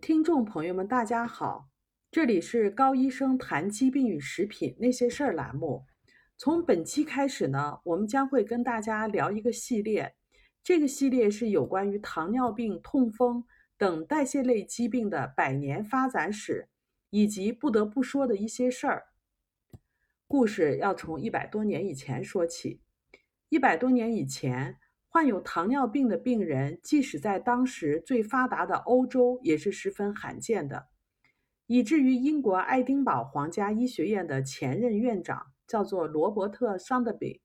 [0.00, 1.70] 听众朋友们，大家好，
[2.10, 5.86] 这里是高医生谈疾病与食品那些事儿栏目。
[6.36, 10.14] 从本期开始呢，我们将会跟大家聊一个系列，
[10.62, 13.44] 这个系列是有关于糖尿病、痛风
[13.78, 16.68] 等代谢类疾病的百年发展史，
[17.10, 19.06] 以及不得不说的一些事儿。
[20.26, 22.80] 故事要从一百多年以前说起。
[23.48, 24.76] 一百多年以前。
[25.14, 30.88] 患有糖尿病的病人，即使在当时最发达的欧洲，也是十分罕见的，
[31.68, 37.40] 以至于英国爱丁堡皇家医学院的前任院长叫做罗伯特·桑德比，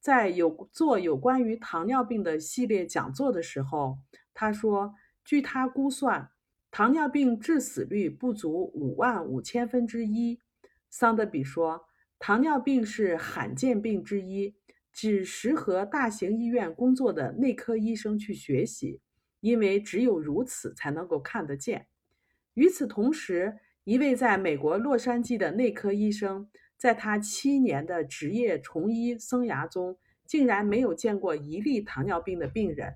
[0.00, 3.98] 在有做有关于糖尿病的系列讲座的时候，
[4.34, 6.32] 他说：“据他估算，
[6.72, 10.40] 糖尿病致死率不足五万五千分之一。”
[10.90, 11.86] 桑德比说
[12.18, 14.56] ：“糖尿病是罕见病之一。”
[14.96, 19.02] 只适合大型医院工作的内科医生去学习，
[19.40, 21.86] 因为只有如此才能够看得见。
[22.54, 26.48] 与此同时，一位在美国洛杉矶的内科医生，
[26.78, 32.94] 在他七年的职业从医生涯中，竟然没有见过一例糖尿病的病人。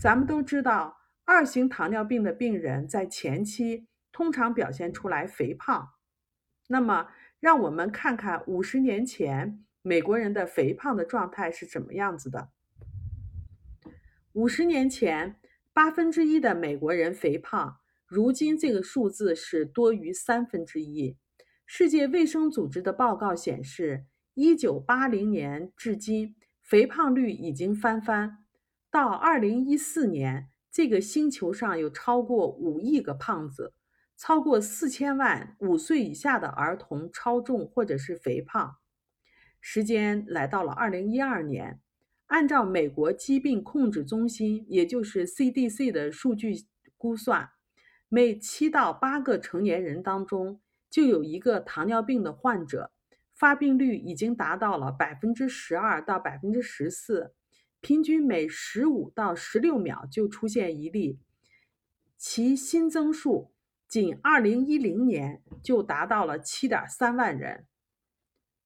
[0.00, 5.90] 咱们都知道，二型糖尿病的病人在前期通常表现出来肥胖，
[6.68, 7.08] 那么。
[7.40, 12.50] 让我们看看五十年前美国人的肥胖的状态是怎么样子的。
[14.32, 15.36] 五十年前，
[15.72, 21.16] 八分之一的美国人肥胖，如今这个数字是多于三分之一。
[21.64, 28.44] 世界卫生组织的报告显示，一九八零年至今，肥胖率已经翻番。
[28.90, 33.74] 到二零一四年，这个星球上有超过五亿个胖子。
[34.18, 38.76] 超过四千万五岁以下的儿童超重或者是肥胖。
[39.60, 41.80] 时间来到了二零一二年，
[42.26, 47.50] 按照美国疾病控制中心，也就是 CDC 的数据估算，
[48.08, 52.90] 每七到八个成年人当中就有一个糖尿病的患者，
[53.32, 57.34] 发病率已经达到了百分之十二到百分之十四，
[57.80, 61.20] 平均每十五到十六秒就出现一例，
[62.16, 63.52] 其新增数。
[63.88, 67.66] 仅2010年就达到了7.3万人。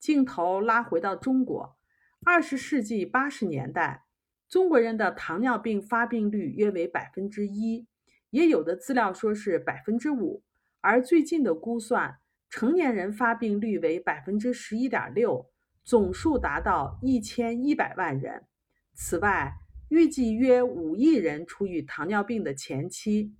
[0.00, 1.76] 镜头拉回到中国
[2.24, 4.04] ，20世纪80年代，
[4.48, 7.86] 中国人的糖尿病发病率约为百分之一，
[8.30, 10.42] 也有的资料说是百分之五，
[10.80, 12.18] 而最近的估算，
[12.50, 15.48] 成年人发病率为百分之十一点六，
[15.84, 18.44] 总数达到一千一百万人。
[18.92, 19.54] 此外，
[19.88, 23.32] 预计约五亿人处于糖尿病的前期。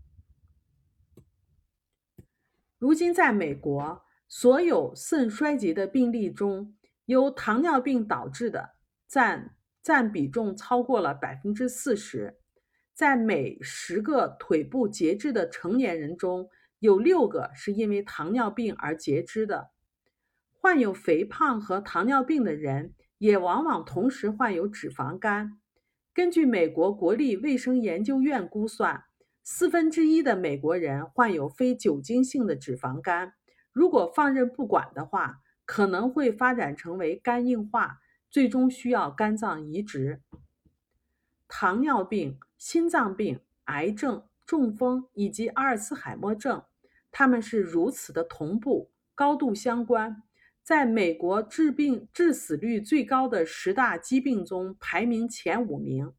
[2.85, 8.75] 如今，在美国，所有肾衰竭的病例中，由糖尿病导致的
[9.09, 12.37] 占占比重超过了百分之四十。
[12.93, 19.71] 在每十个腿部截肢的成年人中，有六个是因为糖尿病而截肢的。
[20.53, 25.59] 患有肥胖和糖尿病的人，也往往同时患有脂肪肝。
[26.13, 29.05] 根据美国国立卫生研究院估算。
[29.47, 33.35] 四分之一的美国人患有非酒精性的脂肪肝，
[33.73, 38.01] 如果放任不管的话，可能会发展成为肝硬化，
[38.31, 40.23] 最终需要肝脏移植。
[41.47, 46.65] 糖尿病、心脏病、癌症、中风以及阿尔茨海默症，
[47.13, 50.23] 他们是如此的同步、高度相关，
[50.63, 56.15] 在美国致病致死率最高的十大疾病中排名前五名。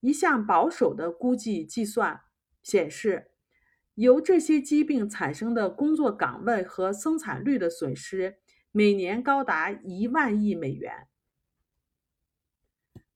[0.00, 2.22] 一项保守的估计计算。
[2.70, 3.32] 显示，
[3.94, 8.38] 由这些疾病产生的工作岗位和生产率的损失，
[8.70, 11.08] 每年高达一万亿美元。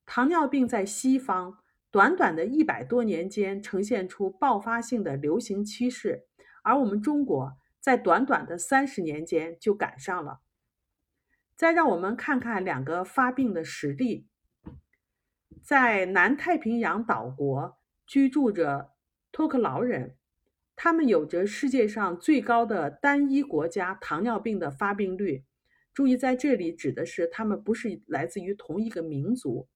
[0.04, 1.59] 糖尿病在西方
[1.92, 6.26] 短短的一百多年间呈现出爆发性的流行趋势，
[6.65, 10.41] 而我们中国在短短的三十年间就赶上了。
[11.54, 14.26] 再让我们看看两个发病的实例，
[15.62, 18.94] 在南太平洋岛国居住着。
[19.34, 20.15] 托克劳人，
[20.77, 25.42] 他们有着世界上最高的单一国家糖尿病的发病率。
[25.92, 29.66] 注意，在这里指的是他们不是来自于同一个民族。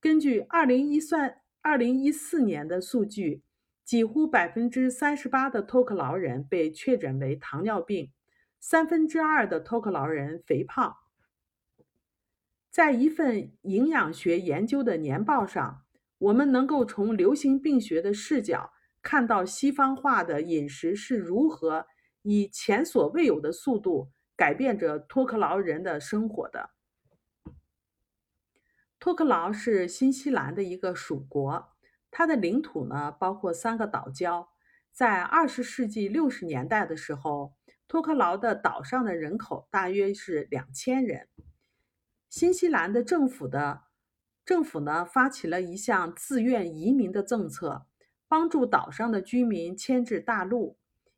[0.00, 3.44] 根据二零一算二零一四年的数据，
[3.84, 8.10] 几乎百分之三十八的托克劳人被确诊为糖尿病，
[8.58, 10.96] 三分之二的托克劳人肥胖。
[12.72, 15.82] 在一份营养学研究的年报上，
[16.18, 18.72] 我们能够从流行病学的视角。
[19.06, 21.86] 看到西方化的饮食是如何
[22.22, 26.70] 以前所未有的速度改变着托克劳人的生活的。
[28.98, 31.68] 托克劳是新西兰的一个属国，
[32.10, 34.48] 它的领土呢包括三个岛礁。
[34.90, 37.54] 在二十世纪六十年代的时候，
[37.86, 41.28] 托克劳的岛上的人口大约是两千人。
[42.28, 43.82] 新西兰的政府的
[44.44, 47.86] 政府呢发起了一项自愿移民的政策，
[48.28, 50.76] 帮助岛上的居民迁至大陆。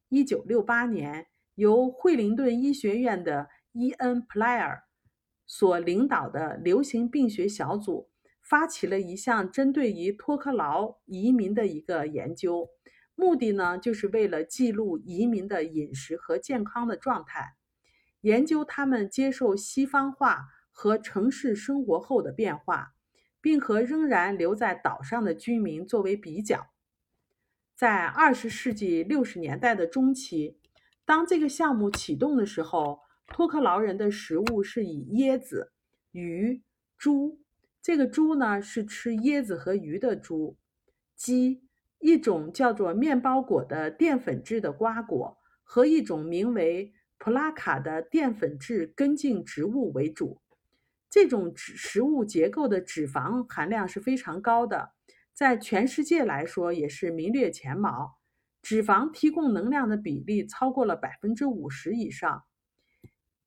[0.09, 4.85] 一九六八年，由惠灵顿医学院的伊恩·普莱尔
[5.47, 8.09] 所领导的流行病学小组
[8.43, 12.69] 发起了一项针对于托克劳移民的一个研究。
[13.15, 17.55] 目的呢，就是为了记录移民的饮食和健康的状态，
[18.21, 22.95] 研究他们接受西方化和城市生活后的变化，
[23.41, 26.69] 并和仍然留在岛上的居民作为比较。
[27.79, 30.59] 在二十世纪六十年代的中期，
[31.05, 32.99] 当这个项目启动的时候，
[33.29, 35.71] 托克劳人的食物是以椰子、
[36.11, 36.61] 鱼、
[36.97, 37.39] 猪，
[37.81, 40.57] 这个猪呢是吃椰子和鱼的猪，
[41.15, 41.63] 鸡。
[42.01, 50.41] 一种叫做面包果的淀粉质的瓜果和一种名为普拉卡的淀粉质根茎植物为主。
[51.09, 54.91] 这种食物结构的脂肪含量是非常高的，
[55.39, 58.19] 在全世界来说也是名列前茅。
[58.61, 62.43] 脂肪提供能量的比例超过了百分之五十以上，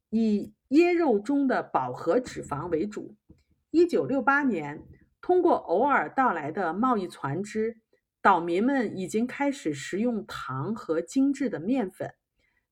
[0.10, 3.18] 以椰肉中的饱和脂肪为主。
[3.72, 4.82] 一九六八年，
[5.20, 7.82] 通过偶尔到来的贸易船只。
[8.22, 12.14] 岛民们已经开始食用糖和精致的面粉，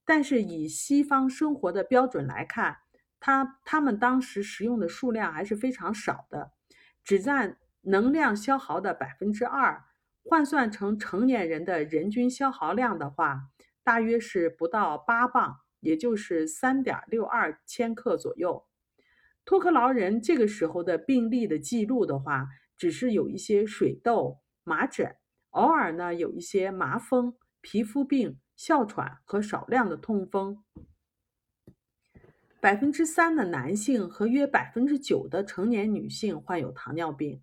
[0.06, 2.77] 但是以西方生活的标准来看，
[3.19, 6.54] 他他们当时食用的数量还是非常少的，
[7.04, 9.86] 只占能量消耗的百分之二。
[10.24, 13.50] 换算成成年人的人均消耗量的话，
[13.84, 18.68] 大约是不到八磅，也就是三点六二千克左右。
[19.44, 22.48] 托克劳人这个时候的病例的记录的话，
[22.78, 25.16] 只是有一些水痘、麻疹。
[25.52, 30.64] 偶尔呢，有一些麻风、皮肤病、哮喘和少量的痛风。
[32.60, 37.42] 百分之三的男性和约百分之九的成年女性患有糖尿病。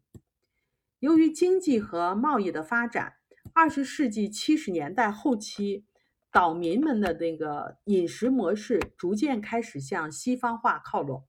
[1.00, 3.16] 由于经济和贸易的发展，
[3.52, 5.84] 二十世纪七十年代后期，
[6.32, 11.26] 岛民们的那个饮食模式逐渐开始向西方化靠拢。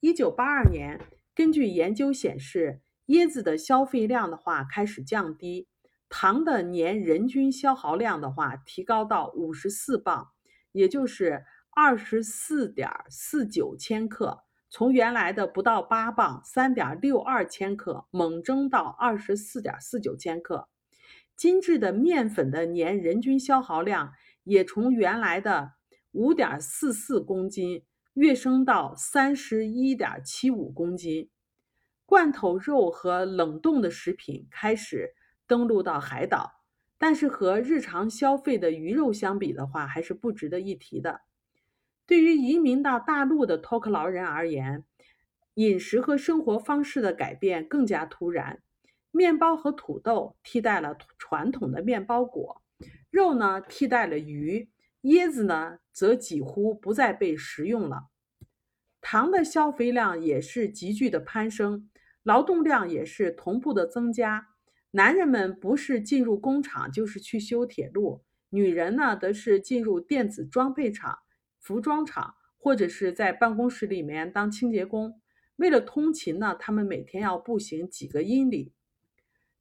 [0.00, 1.00] 一九八二年，
[1.34, 5.66] 根据研究显示，椰子的消费量的话开始降低。
[6.10, 10.28] 糖的年人均消耗量的话，提高到五十四磅，
[10.72, 20.68] 也就是二十四点四九千克，从原来的不到八磅（三点六二千克）猛增到二十四点四九千克。
[21.36, 24.12] 精致的面粉的年人均消耗量
[24.44, 25.72] 也从原来的
[26.12, 27.84] 五点四四公斤
[28.14, 31.28] 跃升到三十一点七五公斤。
[32.06, 35.14] 罐头肉和冷冻的食品开始。
[35.46, 36.62] 登陆到海岛，
[36.96, 41.22] 但是和日常消费的鱼肉相比的话，还是不值得一提的。
[42.10, 44.82] 对于移民到大陆的托克劳人而言，
[45.54, 48.60] 饮食和生活方式的改变更加突然。
[49.12, 52.62] 面包和土豆替代了传统的面包果，
[53.10, 54.68] 肉呢替代了鱼，
[55.02, 58.08] 椰子呢则几乎不再被食用了。
[59.00, 61.88] 糖的消费量也是急剧的攀升，
[62.24, 64.48] 劳动量也是同步的增加。
[64.90, 71.20] 男人们不是进入工厂，就是去修铁路；女人呢，则是进入电子装配厂、
[71.60, 75.20] 服装厂，或者是在办公室里面当清洁工。
[75.56, 78.72] 为了通勤呢，他们每天要步行几个英里。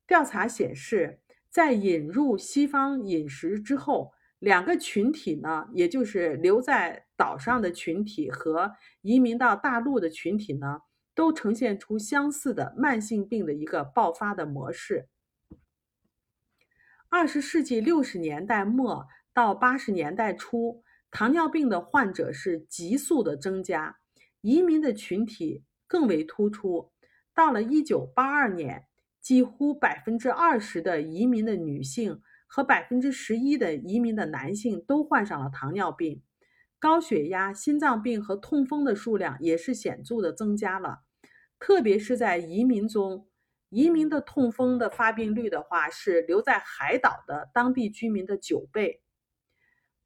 [0.08, 10.82] 调查显示，在引入西方饮食之后，两个群体呢，也就是留在岛上的群体和移民到大陆的群体呢，
[11.14, 15.10] 都呈现出相似的慢性病的一个爆发的模式。
[17.10, 23.98] 二十世纪六十年代末到八十年代初，糖尿病的患者是急速的增加，
[24.42, 26.92] 移民的群体更为突出。
[27.34, 28.86] 到了一九八二年，
[29.22, 36.22] 几乎百分之二十的移民的女性和百分之十一的移民的男性都患上了糖尿病，
[36.78, 41.00] 高血压、心脏病和痛风的数量也是显著的增加了，
[41.58, 43.26] 特别是在移民中。
[43.70, 49.02] 移民的痛风的发病率的话，是留在海岛的当地居民的九倍。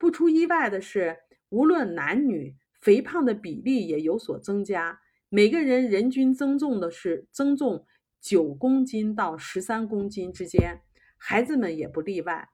[0.03, 1.15] 不出意外的是，
[1.47, 4.99] 无论男女，肥胖的比例也有所增加。
[5.29, 7.85] 每个人人均增重的是增重
[8.19, 10.81] 九公斤到十三公斤之间，
[11.17, 12.49] 孩子们也不例外。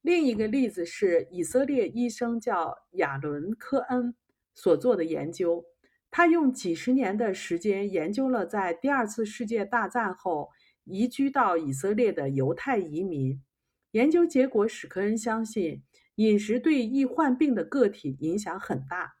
[0.00, 4.14] 另一个例子是以色列医生叫亚伦·科恩
[4.54, 5.64] 所做的研究。
[6.12, 10.50] 他用几十年的时间研究了在第二次世界大战后
[10.84, 13.42] 移居到以色列的犹太移民。
[13.98, 15.82] 研究结果使科恩相信，
[16.14, 19.14] 饮食对易患病的个体影响很大。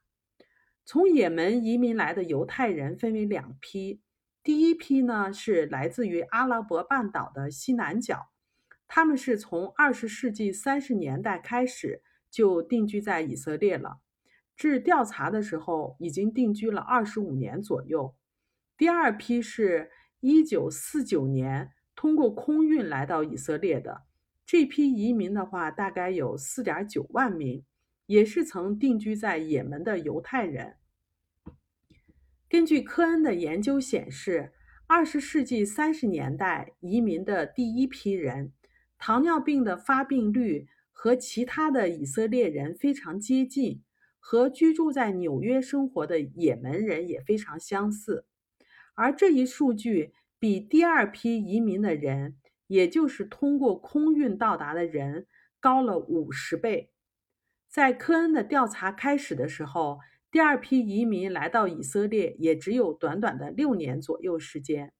[0.84, 4.00] 从也门移民来的犹太人分为两批，
[4.40, 8.28] 第一批呢是来自于阿拉伯半岛的西南角，
[8.86, 13.98] 他们是从二十世纪三十年代开始就定居在以色列了，
[14.54, 18.14] 至调查的时候已经定居了二十五年左右。
[18.76, 24.02] 第二批是一九四九年通过空运来到以色列的。
[24.48, 27.66] 这批移民的话，大概有四点九万名，
[28.06, 30.76] 也是曾定居在也门的犹太人。
[32.48, 34.54] 根据科恩的研究显示，
[34.86, 38.54] 二十世纪三十年代移民的第一批人，
[38.96, 43.82] 糖尿病的发病率和其他的以色列人非常接近，
[44.18, 48.24] 和居住在纽约生活的也门人也非常相似。
[48.94, 52.38] 而这一数据比第二批移民的人。
[52.68, 55.26] 也就是通过空运到达的人
[55.58, 56.92] 高了五十倍。
[57.68, 59.98] 在科恩的调查开始的时候，
[60.30, 64.92] 第二批移民来到以色列也只有短短的六年左右时间。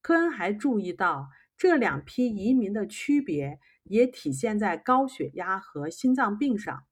[0.00, 6.84] 科恩还注意到，这两批移民的区别也体现在高血压和心脏病上。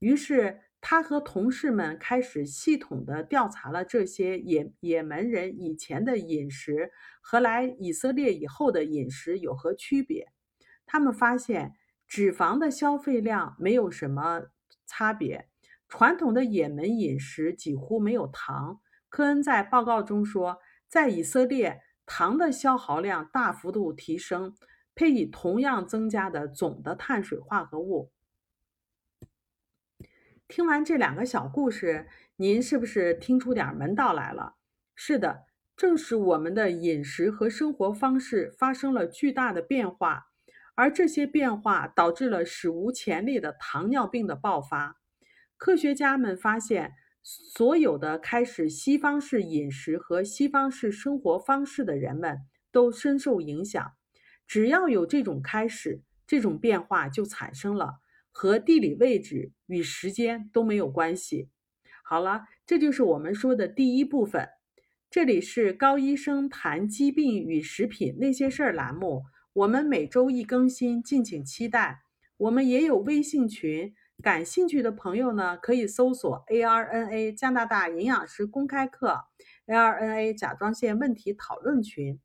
[0.00, 6.90] 于是，他和同事们开始系统的调查了这些也也门人以前的饮食
[7.22, 10.26] 和来以色列以后的饮食有何区别。
[10.84, 11.74] 他们发现
[12.08, 14.42] 脂肪的消费量没有什么
[14.84, 15.48] 差别，
[15.88, 18.80] 传统的也门饮食几乎没有糖。
[19.08, 20.58] 科恩在报告中说，
[20.88, 24.54] 在以色列糖的消耗量大幅度提升，
[24.96, 28.10] 配以同样增加的总的碳水化合物。
[30.52, 32.06] 听完这两个小故事，
[32.36, 34.56] 您是不是听出点门道来了？
[34.94, 40.26] 是的，正是我们的饮食和生活方式发生了巨大的变化，
[40.74, 45.00] 而这些变化导致了史无前例的糖尿病的爆发。
[45.56, 46.92] 科学家们发现，
[47.22, 52.40] 所有的开始西方式饮食和西方式生活方式的人们
[52.70, 53.94] 都深受影响。
[54.46, 58.01] 只要有这种开始，这种变化就产生了。
[58.32, 61.50] 和地理位置与时间都没有关系。
[62.02, 64.48] 好了，这就是我们说的第一部分。
[65.08, 72.02] 这里是高医生谈疾病与食品那些事儿栏目，我们每周一更新，敬请期待。
[72.38, 79.26] 我们也有微信群，感兴趣的朋友呢可以搜索 ARNA 加拿大营养师公开课
[79.66, 82.18] ，ARNA 甲状腺问题讨论群。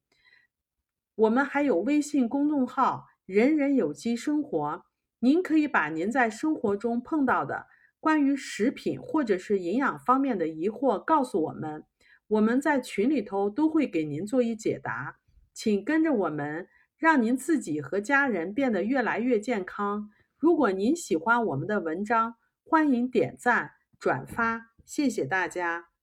[1.15, 4.85] 我们还有微信公众号“人人有机生活”。
[5.19, 7.67] 您可以把您在生活中碰到的
[7.99, 11.83] 关于食品或者是营养方面的疑惑告诉我们，
[12.27, 15.17] 我们在群里头都会给您做一解答。
[15.53, 20.09] 请跟着我们，让您自己和家人变得越来越健康。
[20.37, 25.96] 如果您喜欢我们的文章，欢迎点赞转发，谢谢大家。